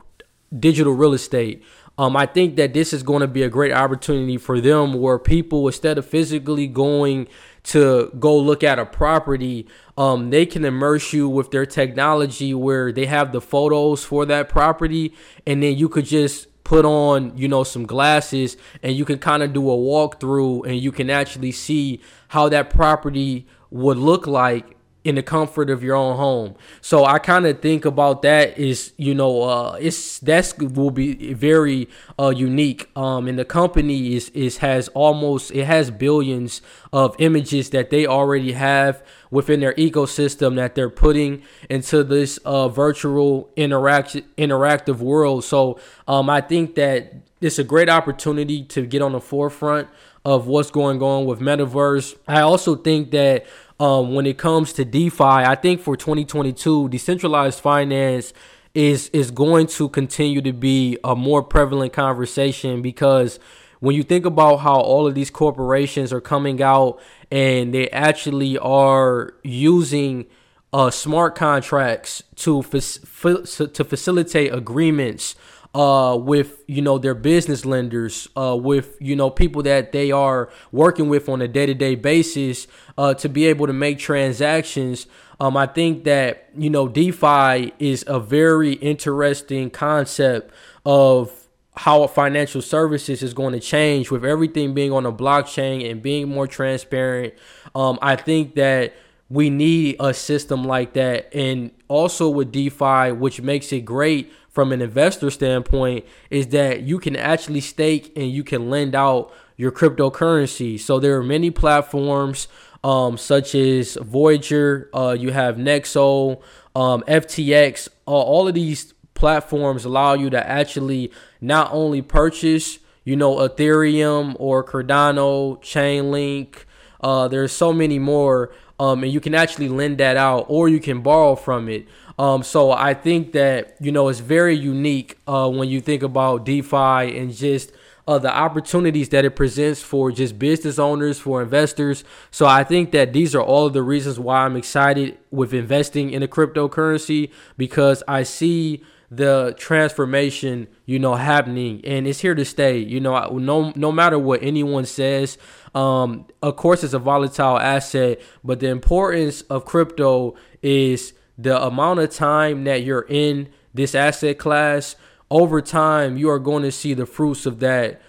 digital 0.59 0.93
real 0.93 1.15
estate, 1.15 1.63
um, 1.99 2.17
I 2.17 2.27
think 2.27 2.57
that 2.57 2.73
this 2.73 2.93
is 2.93 3.03
going 3.03 3.21
to 3.21 3.29
be 3.29 3.43
a 3.43 3.51
great 3.51 3.73
opportunity 3.73 4.39
for 4.39 4.61
them 4.61 4.95
where 4.95 5.19
people, 5.19 5.67
instead 5.67 5.99
of 5.99 6.07
physically 6.07 6.67
going 6.67 7.29
to 7.65 8.11
go 8.19 8.37
look 8.37 8.65
at 8.65 8.79
a 8.79 8.87
property, 8.87 9.69
um, 9.99 10.31
they 10.31 10.47
can 10.47 10.65
immerse 10.65 11.13
you 11.13 11.29
with 11.29 11.51
their 11.51 11.67
technology 11.67 12.55
where 12.55 12.93
they 12.93 13.07
have 13.07 13.33
the 13.33 13.41
photos 13.41 14.05
for 14.05 14.25
that 14.27 14.49
property, 14.49 15.15
and 15.47 15.63
then 15.63 15.77
you 15.77 15.89
could 15.89 16.07
just 16.07 16.49
put 16.65 16.85
on 16.85 17.37
you 17.37 17.49
know 17.49 17.65
some 17.65 17.85
glasses 17.85 18.57
and 18.83 18.95
you 18.97 19.05
can 19.05 19.19
kind 19.19 19.43
of 19.43 19.53
do 19.53 19.69
a 19.69 19.77
walkthrough 19.77 20.65
and 20.65 20.79
you 20.79 20.93
can 20.93 21.11
actually 21.11 21.53
see 21.53 22.01
how 22.29 22.49
that 22.49 22.71
property 22.71 23.47
would 23.71 23.99
look 23.99 24.27
like 24.27 24.77
in 25.05 25.17
the 25.17 25.23
comfort 25.23 25.69
of 25.69 25.83
your 25.83 25.97
own 25.97 26.17
home. 26.17 26.55
So 26.81 27.05
I 27.05 27.19
kind 27.19 27.47
of 27.47 27.61
think 27.61 27.85
about 27.85 28.23
that 28.23 28.57
is, 28.57 28.93
you 28.97 29.15
know, 29.15 29.43
uh, 29.43 29.79
it's 29.81 30.19
that's 30.21 30.57
will 30.59 30.91
be 30.91 31.35
very 31.35 31.89
uh, 32.19 32.29
unique. 32.31 32.89
Um, 32.95 33.27
and 33.27 33.39
the 33.39 33.45
company 33.45 34.15
is 34.15 34.29
is 34.31 34.59
has 34.59 34.89
almost 34.89 35.51
it 35.53 35.65
has 35.65 35.91
billions 35.91 36.63
of 36.93 37.17
images 37.19 37.71
that 37.71 37.91
they 37.91 38.07
already 38.07 38.53
have 38.53 39.03
within 39.31 39.61
their 39.61 39.75
ecosystem 39.75 40.57
that 40.57 40.75
they're 40.75 40.91
putting 40.91 41.43
into 41.69 42.05
this 42.05 42.39
uh, 42.45 42.69
virtual 42.69 43.51
interact 43.57 44.15
interactive 44.37 44.99
world. 44.99 45.43
So 45.43 45.81
um, 46.07 46.31
I 46.31 46.41
think 46.41 46.75
that 46.77 47.15
it's 47.41 47.59
a 47.59 47.65
great 47.65 47.89
opportunity 47.89 48.63
to 48.67 48.87
get 48.87 49.03
on 49.03 49.13
the 49.13 49.21
forefront 49.21 49.89
of 50.25 50.47
what's 50.47 50.71
going 50.71 51.03
on 51.03 51.25
with 51.25 51.41
metaverse. 51.41 52.17
I 52.29 52.43
also 52.43 52.77
think 52.77 53.11
that 53.11 53.45
um, 53.83 54.15
when 54.15 54.27
it 54.27 54.39
comes 54.39 54.73
to 54.75 54.85
DeFi, 54.85 55.25
I 55.25 55.57
think 55.57 55.81
for 55.81 55.97
2022, 55.97 56.89
decentralized 56.91 57.59
finance 57.59 58.33
is 58.75 59.09
is 59.09 59.33
going 59.33 59.67
to 59.67 59.89
continue 59.89 60.41
to 60.41 60.53
be 60.53 60.99
a 61.03 61.17
more 61.17 61.43
prevalent 61.43 61.93
conversation 61.93 62.81
because 62.81 63.41
when 63.81 63.97
you 63.97 64.05
think 64.05 64.25
about 64.25 64.59
how 64.59 64.77
all 64.77 65.09
of 65.09 65.17
these 65.17 65.31
corporations 65.31 66.13
are 66.13 66.21
coming 66.21 66.63
out 66.63 67.01
and 67.33 67.75
they 67.75 67.91
actually 67.91 68.57
are 68.59 69.35
using 69.43 70.27
uh, 70.73 70.89
smart 70.89 71.35
contracts 71.35 72.23
to 72.37 72.63
to 72.63 73.85
facilitate 73.85 74.55
agreements 74.55 75.35
uh, 75.75 76.19
with 76.21 76.63
you 76.67 76.83
know 76.83 76.99
their 76.99 77.15
business 77.15 77.65
lenders, 77.65 78.29
uh, 78.37 78.57
with 78.61 78.97
you 79.01 79.17
know 79.17 79.31
people 79.31 79.63
that 79.63 79.93
they 79.93 80.11
are 80.11 80.51
working 80.71 81.09
with 81.09 81.29
on 81.29 81.41
a 81.41 81.49
day 81.49 81.67
to 81.67 81.75
day 81.75 81.95
basis, 81.95 82.67
uh, 82.99 83.15
to 83.15 83.29
be 83.29 83.47
able 83.47 83.67
to 83.67 83.73
make 83.73 83.99
transactions. 83.99 85.07
Um, 85.41 85.57
I 85.57 85.67
think 85.67 86.05
that 86.05 86.51
you 86.57 86.71
know 86.71 86.89
DeFi 86.89 87.73
is 87.79 88.05
a 88.07 88.21
very 88.21 88.75
interesting 88.75 89.71
concept 89.71 90.53
of 90.85 91.33
how 91.75 92.07
financial 92.07 92.61
services 92.61 93.23
is 93.23 93.33
going 93.33 93.55
to 93.55 93.61
change 93.61 94.11
with 94.11 94.27
everything 94.27 94.75
being 94.75 94.93
on 94.93 95.07
a 95.07 95.13
blockchain 95.13 95.91
and 95.91 96.03
being 96.03 96.29
more 96.29 96.47
transparent. 96.47 97.33
Um, 97.75 97.99
I 98.03 98.17
think 98.17 98.57
that 98.57 98.93
we 99.31 99.49
need 99.49 99.97
a 99.99 100.13
system 100.13 100.65
like 100.65 100.93
that, 100.93 101.35
and 101.35 101.71
also 101.89 102.29
with 102.29 102.53
DeFi, 102.53 103.13
which 103.13 103.41
makes 103.41 103.73
it 103.73 103.81
great 103.81 104.31
from 104.53 104.71
an 104.71 104.81
investor 104.81 105.31
standpoint 105.31 106.05
is 106.31 106.49
that 106.49 106.83
you 106.83 106.99
can 106.99 107.17
actually 107.17 107.61
stake 107.61 108.13
and 108.15 108.31
you 108.31 108.45
can 108.45 108.71
lend 108.71 108.95
out 108.95 109.33
your 109.57 109.73
cryptocurrency. 109.73 110.79
So 110.79 111.01
there 111.01 111.17
are 111.17 111.23
many 111.23 111.51
platforms 111.51 112.49
um, 112.85 113.17
such 113.17 113.55
as 113.55 113.97
Voyager, 113.97 114.91
uh, 114.93 115.17
you 115.19 115.31
have 115.33 115.57
Nexo, 115.57 116.43
um, 116.75 117.03
FTX. 117.07 117.89
Uh, 118.07 118.11
all 118.11 118.49
of 118.49 118.55
these 118.55 118.93
platforms 119.15 119.85
allow 119.85 120.15
you 120.15 120.31
to 120.31 120.47
actually 120.49 121.13
not 121.41 121.71
only 121.73 122.03
purchase, 122.03 122.79
you 123.05 123.17
know, 123.17 123.37
Ethereum 123.37 124.37
or 124.39 124.65
Cardano, 124.65 125.61
Chainlink. 125.63 126.65
Uh, 127.03 127.29
there's 127.29 127.53
so 127.53 127.73
many 127.73 127.99
more, 127.99 128.53
um, 128.79 129.03
and 129.03 129.13
you 129.13 129.21
can 129.21 129.35
actually 129.35 129.69
lend 129.69 129.99
that 129.99 130.17
out 130.17 130.47
or 130.49 130.69
you 130.69 130.81
can 130.81 131.01
borrow 131.01 131.35
from 131.35 131.69
it. 131.69 131.87
Um, 132.19 132.43
so 132.43 132.71
I 132.71 132.95
think 132.95 133.33
that 133.33 133.77
you 133.81 133.91
know 133.91 134.09
it's 134.09 134.21
very 134.21 134.57
unique 134.57 135.19
uh, 135.27 135.51
when 135.51 135.69
you 135.69 135.81
think 135.81 136.03
about 136.03 136.45
DeFi 136.45 137.19
and 137.19 137.35
just 137.35 137.73
uh, 138.07 138.19
the 138.19 138.35
opportunities 138.35 139.09
that 139.11 139.25
it 139.25 139.37
presents 139.37 139.81
for 139.81 140.11
just 140.11 140.39
business 140.39 140.79
owners, 140.79 141.19
for 141.19 141.43
investors. 141.43 142.05
So 142.31 142.47
I 142.47 142.65
think 142.65 142.91
that 142.93 143.13
these 143.13 143.35
are 143.35 143.43
all 143.43 143.67
of 143.67 143.73
the 143.73 143.83
reasons 143.83 144.19
why 144.19 144.45
I'm 144.45 144.57
excited 144.57 145.19
with 145.31 145.55
investing 145.55 146.11
in 146.11 146.23
a 146.23 146.29
cryptocurrency 146.29 147.31
because 147.57 148.03
I 148.09 148.25
see 148.25 148.83
the 149.15 149.55
transformation, 149.59 150.67
you 150.87 150.99
know, 150.99 151.15
happening 151.15 151.83
and 151.85 152.07
it's 152.07 152.21
here 152.21 152.35
to 152.35 152.45
stay. 152.47 152.79
You 152.79 152.99
know, 152.99 153.39
no 153.39 153.73
no 153.77 153.93
matter 153.93 154.19
what 154.19 154.43
anyone 154.43 154.87
says, 154.87 155.37
um, 155.75 156.27
of 156.41 156.57
course 156.57 156.83
it's 156.83 156.95
a 156.95 156.99
volatile 156.99 157.59
asset, 157.59 158.21
but 158.43 158.61
the 158.61 158.69
importance 158.69 159.43
of 159.43 159.67
crypto 159.67 160.35
is 160.63 161.13
the 161.37 161.63
amount 161.63 162.01
of 162.01 162.11
time 162.11 162.65
that 162.65 162.85
you're 162.85 163.07
in 163.09 163.51
this 163.75 163.95
asset 163.95 164.39
class. 164.39 164.97
Over 165.31 165.61
time, 165.61 166.17
you 166.17 166.29
are 166.31 166.39
going 166.39 166.63
to 166.63 166.73
see 166.73 166.95
the 166.95 167.07
fruits 167.07 167.47
of 167.47 167.61
that 167.61 168.03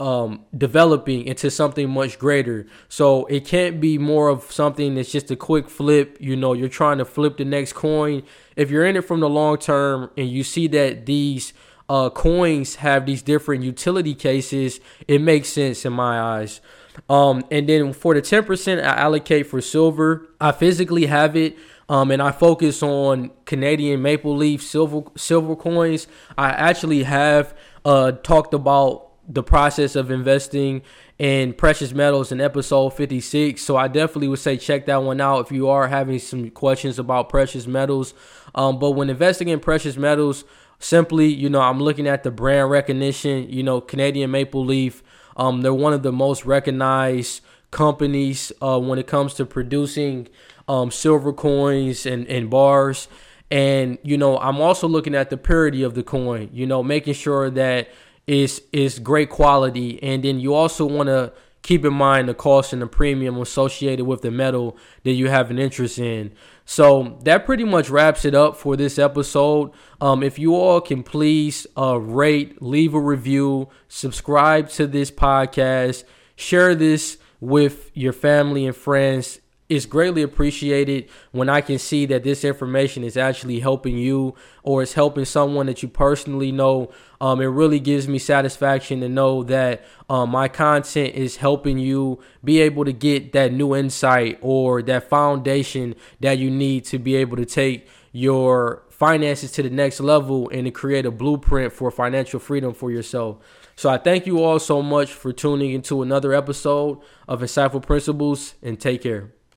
um, 0.00 0.46
developing 0.56 1.26
into 1.26 1.50
something 1.50 1.90
much 1.90 2.18
greater. 2.18 2.66
So 2.88 3.26
it 3.26 3.44
can't 3.44 3.80
be 3.80 3.98
more 3.98 4.28
of 4.28 4.50
something 4.50 4.94
that's 4.94 5.12
just 5.12 5.30
a 5.30 5.36
quick 5.36 5.68
flip. 5.68 6.16
You 6.18 6.36
know, 6.36 6.54
you're 6.54 6.70
trying 6.70 6.98
to 6.98 7.04
flip 7.04 7.36
the 7.36 7.44
next 7.44 7.74
coin. 7.74 8.22
If 8.56 8.70
you're 8.70 8.86
in 8.86 8.96
it 8.96 9.02
from 9.02 9.20
the 9.20 9.28
long 9.28 9.58
term 9.58 10.10
and 10.16 10.28
you 10.28 10.42
see 10.42 10.66
that 10.68 11.04
these 11.04 11.52
uh, 11.90 12.08
coins 12.08 12.76
have 12.76 13.04
these 13.04 13.20
different 13.20 13.62
utility 13.62 14.14
cases, 14.14 14.80
it 15.06 15.20
makes 15.20 15.50
sense 15.50 15.84
in 15.84 15.92
my 15.92 16.18
eyes. 16.18 16.62
Um, 17.08 17.44
and 17.50 17.68
then 17.68 17.92
for 17.92 18.14
the 18.14 18.22
10% 18.22 18.78
I 18.82 18.96
allocate 18.96 19.46
for 19.48 19.60
silver, 19.60 20.28
I 20.40 20.52
physically 20.52 21.06
have 21.06 21.36
it. 21.36 21.58
Um, 21.90 22.10
and 22.10 22.22
I 22.22 22.30
focus 22.30 22.82
on 22.82 23.32
Canadian 23.44 24.00
maple 24.00 24.36
leaf 24.36 24.62
silver 24.62 25.02
silver 25.16 25.56
coins. 25.56 26.06
I 26.38 26.50
actually 26.50 27.02
have 27.02 27.52
uh, 27.84 28.12
talked 28.12 28.54
about 28.54 29.09
the 29.30 29.42
process 29.44 29.94
of 29.94 30.10
investing 30.10 30.82
in 31.18 31.52
precious 31.52 31.92
metals 31.92 32.32
in 32.32 32.40
episode 32.40 32.90
56. 32.90 33.62
So 33.62 33.76
I 33.76 33.86
definitely 33.86 34.26
would 34.28 34.40
say 34.40 34.56
check 34.56 34.86
that 34.86 35.02
one 35.02 35.20
out 35.20 35.46
if 35.46 35.52
you 35.52 35.68
are 35.68 35.86
having 35.86 36.18
some 36.18 36.50
questions 36.50 36.98
about 36.98 37.28
precious 37.28 37.66
metals. 37.66 38.12
Um, 38.56 38.80
but 38.80 38.92
when 38.92 39.08
investing 39.08 39.48
in 39.48 39.60
precious 39.60 39.96
metals, 39.96 40.44
simply, 40.80 41.28
you 41.28 41.48
know, 41.48 41.60
I'm 41.60 41.78
looking 41.78 42.08
at 42.08 42.24
the 42.24 42.32
brand 42.32 42.70
recognition, 42.70 43.48
you 43.48 43.62
know, 43.62 43.80
Canadian 43.80 44.32
Maple 44.32 44.64
Leaf. 44.64 45.02
Um, 45.36 45.62
they're 45.62 45.72
one 45.72 45.92
of 45.92 46.02
the 46.02 46.12
most 46.12 46.44
recognized 46.44 47.40
companies 47.70 48.50
uh, 48.60 48.80
when 48.80 48.98
it 48.98 49.06
comes 49.06 49.34
to 49.34 49.46
producing 49.46 50.26
um, 50.66 50.90
silver 50.90 51.32
coins 51.32 52.04
and, 52.04 52.26
and 52.26 52.50
bars. 52.50 53.06
And, 53.48 53.98
you 54.02 54.16
know, 54.16 54.38
I'm 54.38 54.60
also 54.60 54.88
looking 54.88 55.14
at 55.14 55.30
the 55.30 55.36
purity 55.36 55.84
of 55.84 55.94
the 55.94 56.02
coin, 56.02 56.50
you 56.52 56.66
know, 56.66 56.82
making 56.82 57.14
sure 57.14 57.48
that 57.50 57.88
is 58.30 58.62
is 58.72 59.00
great 59.00 59.28
quality, 59.28 60.00
and 60.04 60.22
then 60.22 60.38
you 60.38 60.54
also 60.54 60.86
want 60.86 61.08
to 61.08 61.32
keep 61.62 61.84
in 61.84 61.92
mind 61.92 62.28
the 62.28 62.34
cost 62.34 62.72
and 62.72 62.80
the 62.80 62.86
premium 62.86 63.36
associated 63.40 64.06
with 64.06 64.22
the 64.22 64.30
metal 64.30 64.76
that 65.02 65.12
you 65.12 65.28
have 65.28 65.50
an 65.50 65.58
interest 65.58 65.98
in. 65.98 66.32
So 66.64 67.18
that 67.24 67.44
pretty 67.44 67.64
much 67.64 67.90
wraps 67.90 68.24
it 68.24 68.34
up 68.34 68.56
for 68.56 68.76
this 68.76 69.00
episode. 69.00 69.72
Um, 70.00 70.22
if 70.22 70.38
you 70.38 70.54
all 70.54 70.80
can 70.80 71.02
please 71.02 71.66
uh, 71.76 71.98
rate, 71.98 72.62
leave 72.62 72.94
a 72.94 73.00
review, 73.00 73.68
subscribe 73.88 74.68
to 74.70 74.86
this 74.86 75.10
podcast, 75.10 76.04
share 76.36 76.76
this 76.76 77.18
with 77.40 77.90
your 77.94 78.12
family 78.12 78.64
and 78.64 78.76
friends 78.76 79.40
it's 79.70 79.86
greatly 79.86 80.22
appreciated 80.22 81.08
when 81.30 81.48
I 81.48 81.60
can 81.60 81.78
see 81.78 82.04
that 82.06 82.24
this 82.24 82.44
information 82.44 83.04
is 83.04 83.16
actually 83.16 83.60
helping 83.60 83.96
you 83.96 84.34
or 84.64 84.82
it's 84.82 84.94
helping 84.94 85.24
someone 85.24 85.66
that 85.66 85.80
you 85.80 85.88
personally 85.88 86.50
know. 86.50 86.90
Um, 87.20 87.40
it 87.40 87.46
really 87.46 87.78
gives 87.78 88.08
me 88.08 88.18
satisfaction 88.18 89.00
to 89.00 89.08
know 89.08 89.44
that 89.44 89.84
um, 90.08 90.30
my 90.30 90.48
content 90.48 91.14
is 91.14 91.36
helping 91.36 91.78
you 91.78 92.18
be 92.42 92.60
able 92.60 92.84
to 92.84 92.92
get 92.92 93.32
that 93.32 93.52
new 93.52 93.76
insight 93.76 94.38
or 94.42 94.82
that 94.82 95.08
foundation 95.08 95.94
that 96.18 96.38
you 96.38 96.50
need 96.50 96.84
to 96.86 96.98
be 96.98 97.14
able 97.14 97.36
to 97.36 97.46
take 97.46 97.86
your 98.10 98.82
finances 98.88 99.52
to 99.52 99.62
the 99.62 99.70
next 99.70 100.00
level 100.00 100.50
and 100.50 100.64
to 100.64 100.72
create 100.72 101.06
a 101.06 101.12
blueprint 101.12 101.72
for 101.72 101.92
financial 101.92 102.40
freedom 102.40 102.74
for 102.74 102.90
yourself. 102.90 103.38
So 103.76 103.88
I 103.88 103.98
thank 103.98 104.26
you 104.26 104.42
all 104.42 104.58
so 104.58 104.82
much 104.82 105.12
for 105.12 105.32
tuning 105.32 105.70
into 105.70 106.02
another 106.02 106.34
episode 106.34 106.98
of 107.28 107.40
Insightful 107.40 107.86
Principles 107.86 108.56
and 108.62 108.80
take 108.80 109.04
care. 109.04 109.30